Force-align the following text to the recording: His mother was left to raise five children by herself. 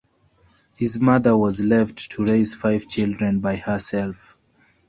His 0.77 0.99
mother 0.99 1.37
was 1.37 1.59
left 1.61 2.09
to 2.13 2.25
raise 2.25 2.55
five 2.55 2.87
children 2.87 3.39
by 3.39 3.55
herself. 3.57 4.39